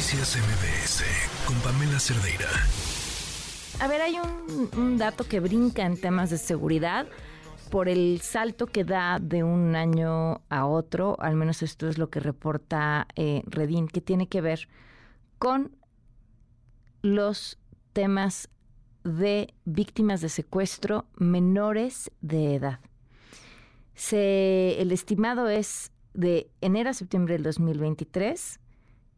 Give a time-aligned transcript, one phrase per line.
[0.00, 1.04] Noticias MBS
[1.46, 2.48] con Pamela Cerdeira.
[3.80, 4.16] A ver, hay
[4.74, 7.06] un, dato que brinca en temas de seguridad
[7.70, 12.08] por el salto que da de un año a otro, al menos esto es lo
[12.08, 14.68] que reporta eh, Redín, que tiene que ver
[15.38, 15.76] con
[17.02, 17.58] los
[17.92, 18.48] temas
[19.04, 22.80] de víctimas de secuestro menores de edad.
[24.12, 28.59] El estimado es de enero a septiembre del 2023,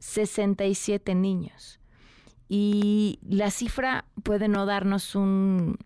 [0.00, 1.78] 67 niños.
[2.48, 5.78] Y la cifra puede no darnos un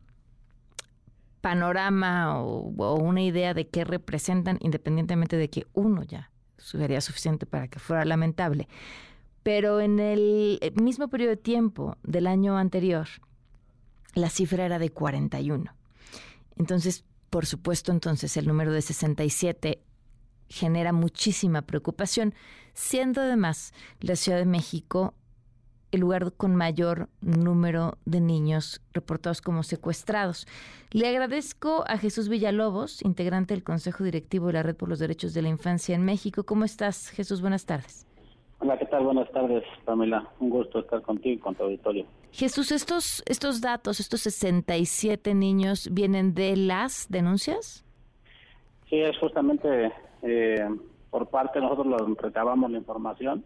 [1.43, 7.69] panorama o, una idea de qué representan, independientemente de que uno ya sería suficiente para
[7.69, 8.66] que fuera lamentable.
[9.43, 13.09] Pero en el mismo periodo de tiempo del año anterior,
[14.15, 15.71] la cifra era de 41.
[16.57, 19.83] Entonces, por supuesto, entonces el número de 67
[20.55, 22.33] genera muchísima preocupación,
[22.73, 25.15] siendo además la Ciudad de México
[25.91, 30.46] el lugar con mayor número de niños reportados como secuestrados.
[30.91, 35.35] Le agradezco a Jesús Villalobos, integrante del Consejo Directivo de la Red por los Derechos
[35.35, 36.45] de la Infancia en México.
[36.45, 37.41] ¿Cómo estás, Jesús?
[37.41, 38.07] Buenas tardes.
[38.59, 39.05] Hola, ¿qué tal?
[39.05, 40.29] Buenas tardes, Pamela.
[40.41, 42.07] Un gusto estar contigo y con tu auditorio.
[42.33, 47.85] Jesús, estos, estos datos, estos 67 niños, ¿vienen de las denuncias?
[48.89, 49.93] Sí, es justamente
[50.25, 50.69] eh,
[51.11, 53.45] por parte nosotros los recabamos la información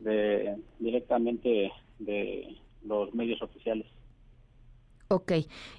[0.00, 3.86] de directamente de los medios oficiales.
[5.08, 5.32] Ok.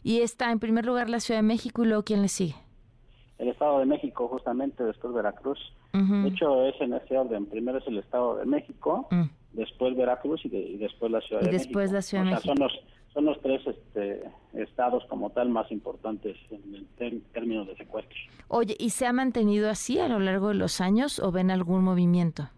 [0.04, 2.56] ¿Y está en primer lugar la Ciudad de México y luego quién le sigue?
[3.38, 5.60] El Estado de México, justamente, después Veracruz.
[5.94, 7.46] De hecho, es en ese orden.
[7.46, 9.24] Primero es el Estado de México, mm.
[9.54, 11.62] después Veracruz y, después la Ciudad de México.
[11.62, 12.48] Y después la Ciudad de México.
[12.48, 12.74] Son los,
[13.14, 18.20] son los tres este, estados como tal más importantes en, términos de secuestros.
[18.48, 21.84] Oye, ¿y se ha mantenido así a lo largo de los años o ven algún
[21.84, 22.50] movimiento?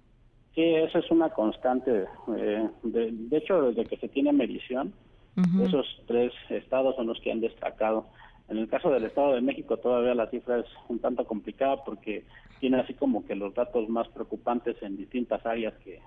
[0.56, 2.06] Sí, esa es una constante.
[2.38, 4.94] Eh, de, hecho, desde que se tiene medición,
[5.66, 8.06] esos tres estados son los que han destacado.
[8.50, 12.26] En el caso del Estado de México todavía la cifra es un tanto complicada porque
[12.60, 16.02] tiene así como que los datos más preocupantes en distintas áreas que,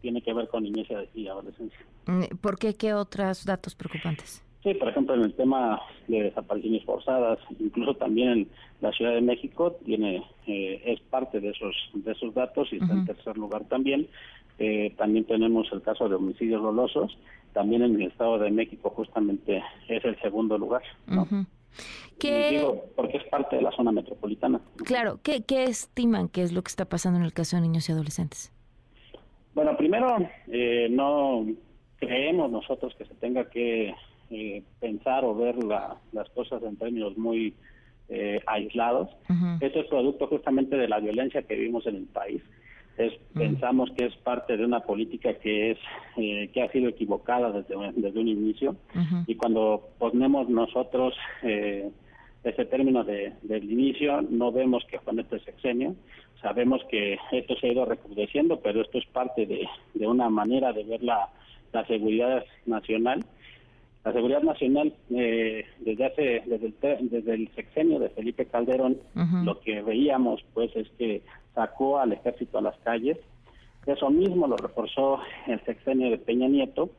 [0.00, 1.78] tiene que ver con niñez y adolescencia.
[2.06, 2.74] Mm, ¿Por qué?
[2.74, 4.42] ¿Qué otros datos preocupantes?
[4.66, 8.48] Sí, por ejemplo, en el tema de desapariciones forzadas, incluso también en
[8.80, 12.92] la Ciudad de México tiene eh, es parte de esos de esos datos y está
[12.92, 14.08] en tercer lugar también.
[14.58, 17.16] Eh, también tenemos el caso de homicidios dolosos,
[17.52, 20.82] también en el Estado de México justamente es el segundo lugar.
[21.06, 21.28] ¿no?
[22.96, 24.60] porque es parte de la zona metropolitana.
[24.84, 27.88] Claro, ¿qué, ¿qué estiman que es lo que está pasando en el caso de niños
[27.88, 28.52] y adolescentes?
[29.56, 30.18] Bueno, primero,
[30.48, 31.46] eh, no
[31.96, 33.94] creemos nosotros que se tenga que
[34.28, 37.54] eh, pensar o ver las cosas en términos muy
[38.10, 39.08] eh, aislados.
[39.62, 42.42] Esto es producto justamente de la violencia que vivimos en el país.
[42.98, 45.78] Es, Pensamos que es parte de una política que es
[46.18, 48.76] eh, que ha sido equivocada desde, desde un inicio
[49.26, 51.14] y cuando ponemos nosotros
[52.50, 55.94] ese término de, del inicio no vemos que con este sexenio.
[56.40, 60.72] Sabemos que esto se ha ido recrudeciendo pero esto es parte de, de una manera
[60.72, 61.28] de ver la,
[61.72, 63.24] la seguridad nacional.
[64.04, 68.98] La seguridad nacional eh, desde hace desde el, desde el sexenio de Felipe Calderón
[69.44, 71.22] lo que veíamos pues es que
[71.54, 73.18] sacó al ejército a las calles.
[73.84, 76.90] Eso mismo lo reforzó el sexenio de Peña Nieto.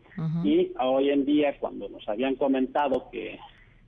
[0.44, 3.38] Y hoy en día cuando nos habían comentado que,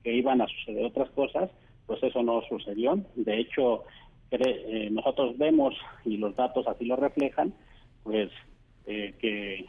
[0.02, 1.50] que iban a suceder otras cosas
[1.86, 3.84] pues eso no sucedió de hecho
[4.30, 5.74] eh, nosotros vemos
[6.04, 7.52] y los datos así lo reflejan
[8.02, 8.30] pues
[8.86, 9.66] eh, que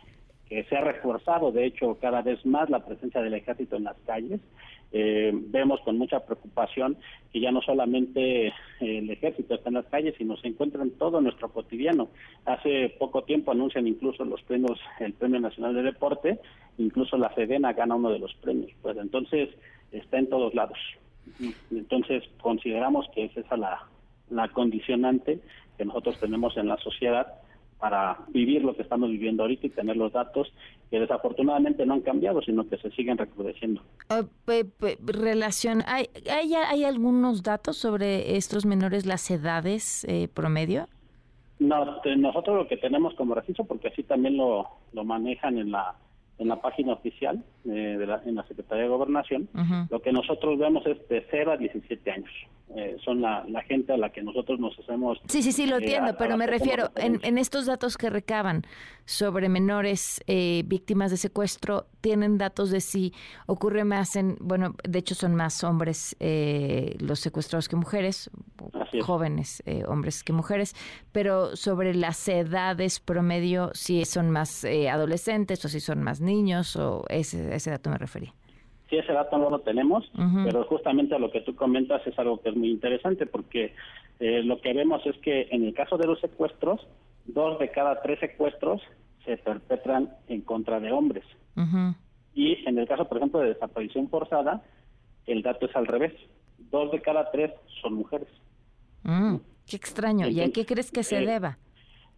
[0.70, 4.42] se ha reforzado, de hecho, cada vez más la presencia del ejército en las calles.
[4.92, 6.98] Eh, vemos con mucha preocupación
[7.32, 11.22] que ya no solamente el ejército está en las calles, sino se encuentra en todo
[11.22, 12.10] nuestro cotidiano.
[12.44, 16.40] Hace poco tiempo anuncian incluso los premios, el Premio Nacional de Deporte,
[16.78, 18.72] incluso la Sedena gana uno de los premios.
[18.82, 19.48] Pues entonces
[19.92, 20.78] está en todos lados.
[21.72, 23.88] Entonces consideramos que es esa la,
[24.30, 25.40] la condicionante
[25.78, 27.28] que nosotros tenemos en la sociedad
[27.80, 30.54] para vivir lo que estamos viviendo ahorita y tener los datos
[30.92, 33.82] que desafortunadamente no han cambiado, sino que se siguen recrudeciendo.
[34.12, 34.28] Uh,
[35.00, 40.88] relación, ¿hay, ¿hay, hay, algunos datos sobre estos menores, las edades eh, promedio?
[41.58, 45.96] No, nosotros lo que tenemos como registro, porque así también lo, lo manejan en la,
[46.38, 49.48] en la página oficial, eh, de la, en la Secretaría de Gobernación,
[49.90, 52.32] lo que nosotros vemos es de 0 a 17 años.
[52.76, 55.20] Eh, son la, gente a la que nosotros nos hacemos.
[55.28, 58.64] Sí, sí, sí, lo entiendo, pero me refiero en, en, estos datos que recaban
[59.06, 63.14] sobre menores víctimas de secuestro, ¿tienen datos de si
[63.46, 66.16] ocurre más en, bueno, de hecho son más hombres
[67.00, 68.30] los secuestrados que mujeres,
[69.02, 70.76] jóvenes hombres que mujeres,
[71.12, 77.04] pero sobre las edades promedio, si son más adolescentes o si son más niños o
[77.10, 78.34] ese, ese dato me refería.
[78.92, 80.04] Sí, ese dato no lo tenemos,
[80.44, 83.74] pero justamente lo que tú comentas es algo que es muy interesante porque
[84.20, 86.86] eh, lo que vemos es que en el caso de los secuestros,
[87.26, 88.82] dos de cada tres secuestros
[89.24, 91.24] se perpetran en contra de hombres.
[92.34, 94.62] Y en el caso, por ejemplo, de desaparición forzada,
[95.26, 96.14] el dato es al revés.
[96.70, 97.52] Dos de cada tres
[97.82, 98.28] son mujeres.
[99.04, 100.28] Mm, qué extraño.
[100.28, 101.58] ¿Y a qué crees que se eh, deba?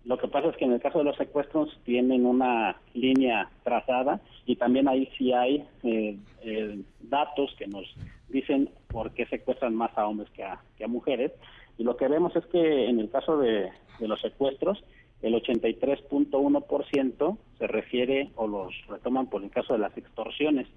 [0.06, 4.20] Lo que pasa es que en el caso de los secuestros tienen una línea trazada
[4.46, 7.86] y también ahí sí hay eh, eh, datos que nos
[8.28, 11.32] dicen por qué secuestran más a hombres que a, que a mujeres.
[11.78, 13.70] Y lo que vemos es que en el caso de,
[14.00, 14.84] los secuestros,
[15.22, 20.68] el 83.1% se refiere o los retoman por el caso de las extorsiones.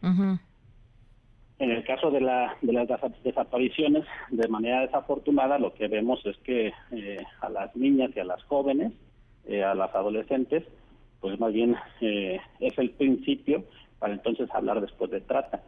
[1.59, 2.87] En el caso de, la, de las
[3.25, 8.25] desapariciones, de manera desafortunada, lo que vemos es que eh, a las niñas y a
[8.25, 8.93] las jóvenes
[9.47, 10.65] eh, a las adolescentes,
[11.21, 13.65] pues más bien eh, es el principio
[13.99, 15.63] para entonces hablar después de trata.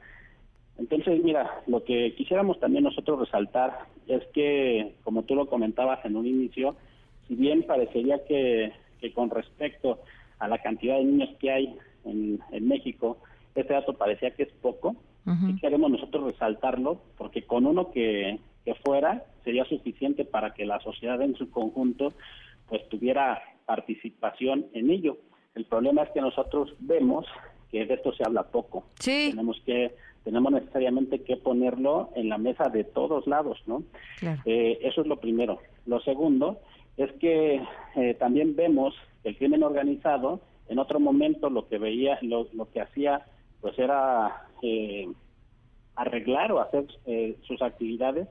[0.78, 6.16] Entonces, mira, lo que quisiéramos también nosotros resaltar es que, como tú lo comentabas en
[6.16, 6.76] un inicio,
[7.26, 10.00] si bien parecería que, que con respecto
[10.38, 13.18] a la cantidad de niños que hay en, en México,
[13.54, 14.96] este dato parecía que es poco,
[15.46, 20.80] y queremos nosotros resaltarlo, porque con uno que, que fuera sería suficiente para que la
[20.80, 22.14] sociedad en su conjunto
[22.66, 25.18] pues tuviera participación en ello.
[25.54, 27.26] El problema es que nosotros vemos
[27.70, 28.84] que de esto se habla poco.
[28.98, 29.28] Sí.
[29.30, 29.94] Tenemos que
[30.24, 33.82] tenemos necesariamente que ponerlo en la mesa de todos lados, ¿no?
[34.44, 35.58] Eh, eso es lo primero.
[35.86, 36.60] Lo segundo
[36.96, 37.62] es que
[37.96, 42.70] eh, también vemos que el crimen organizado en otro momento lo que veía, lo, lo
[42.70, 43.22] que hacía,
[43.60, 45.08] pues era eh,
[45.94, 46.86] arreglar o hacer
[47.42, 48.28] sus actividades,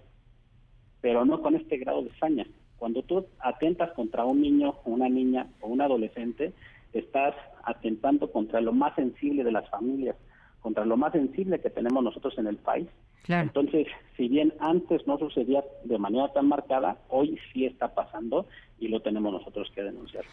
[1.01, 2.45] pero no con este grado de saña.
[2.77, 6.53] Cuando tú atentas contra un niño o una niña o un adolescente,
[6.94, 10.15] estás atentando contra lo más sensible de las familias,
[10.62, 12.88] contra lo más sensible que tenemos nosotros en el país.
[13.27, 18.47] Entonces, si bien antes no sucedía de manera tan marcada, hoy sí está pasando
[18.79, 20.24] y lo tenemos nosotros que denunciar.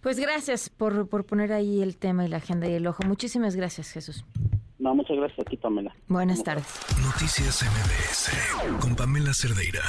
[0.00, 3.02] Pues gracias por, por poner ahí el tema y la agenda y el ojo.
[3.06, 4.24] Muchísimas gracias, Jesús.
[4.78, 5.94] No, muchas gracias a ti, Pamela.
[6.08, 6.80] Buenas tardes.
[7.04, 9.82] Noticias MBS con Pamela Cerdeira.